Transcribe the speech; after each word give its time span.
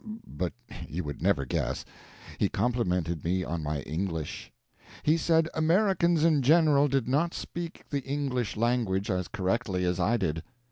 But 0.25 0.53
you 0.89 1.03
would 1.03 1.21
never 1.21 1.45
guess. 1.45 1.85
He 2.39 2.49
complimented 2.49 3.23
me 3.23 3.43
on 3.43 3.61
my 3.61 3.81
English. 3.81 4.51
He 5.03 5.15
said 5.15 5.47
Americans 5.53 6.23
in 6.23 6.41
general 6.41 6.87
did 6.87 7.07
not 7.07 7.35
speak 7.35 7.83
the 7.91 8.01
English 8.01 8.57
language 8.57 9.11
as 9.11 9.27
correctly 9.27 9.85
as 9.85 9.99
I 9.99 10.17
did. 10.17 10.41